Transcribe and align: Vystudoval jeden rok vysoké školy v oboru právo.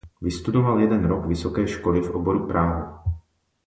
Vystudoval 0.21 0.79
jeden 0.79 1.05
rok 1.05 1.25
vysoké 1.25 1.67
školy 1.67 2.01
v 2.01 2.11
oboru 2.11 2.47
právo. 2.47 2.99